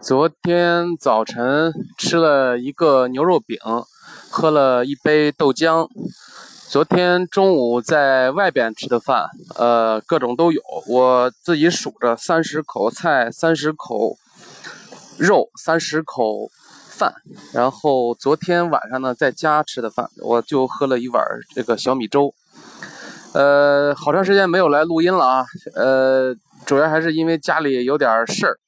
[0.00, 3.58] 昨天早晨吃了一个牛肉饼，
[4.30, 5.88] 喝了一杯豆浆。
[6.68, 10.62] 昨天中午在外边吃的饭，呃，各种都有。
[10.86, 14.16] 我自己数着三十口菜，三十口
[15.18, 16.48] 肉，三十口
[16.90, 17.12] 饭。
[17.52, 21.24] 然后昨天晚上呢，在家吃的饭，我就喝了一碗
[21.54, 22.32] 这个小米粥。
[23.34, 26.34] 呃，好长时间没有来录音了啊，呃，
[26.64, 28.58] 主要还是因为家里有点事儿。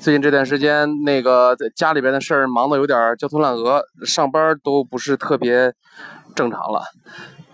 [0.00, 5.72] 最近这段时间，那个在家里边的事儿忙得有点焦头烂额，上班都不是特别
[6.34, 6.82] 正常了。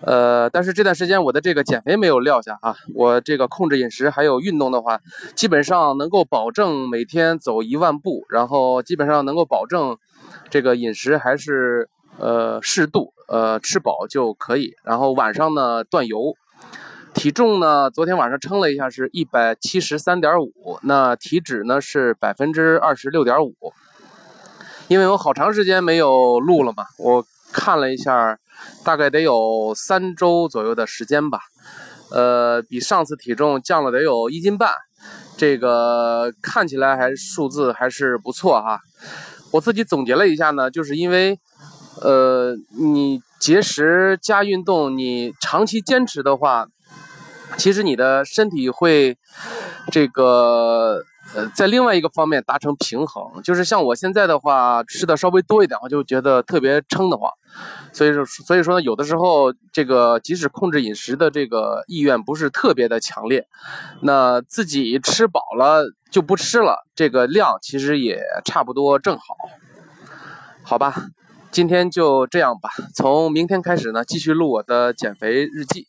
[0.03, 5.01] 呃，但是这段时间我的这个减肥没有撂下啊，我这个控制饮食还有运动的话，
[5.35, 9.97] 基本上能够保证每天走一万步，然后基本上能够保证
[10.51, 11.89] 这个饮食还是
[12.19, 14.75] 呃适度，呃吃饱就可以。
[14.85, 16.37] 然后晚上呢断油。
[17.17, 17.91] 体重呢？
[17.91, 20.79] 昨天晚上称了一下，是一百七十三点五。
[20.83, 23.55] 那体脂呢是百分之二十六点五。
[24.89, 28.39] 因为我好长时间没有录了嘛，我看了一下，
[28.85, 31.41] 大概得有三周左右的时间吧。
[32.11, 34.71] 呃，比上次体重降了得有一斤半，
[35.39, 38.79] 这个看起来还数字还是不错哈。
[39.53, 41.41] 我自己总结了一下呢，就是因为，
[42.03, 46.67] 呃，你节食加运动，你长期坚持的话。
[47.57, 49.17] 其实你的身体会，
[49.91, 51.03] 这个
[51.35, 57.31] 呃，在另外一个方面达成平衡，就是像我现在的话，吃的稍微多一点，我就觉得特别撑得慌。
[57.93, 63.47] 所以说，所以说，有的时候这个即使控制饮食的这个意愿不是特别的强烈，
[64.03, 69.37] 那自己吃饱了就不吃了，这个量其实也差不多正好。
[70.63, 70.95] 好吧，
[71.51, 75.87] 今天就这样吧，从明天开始呢，继续录我的减肥日记。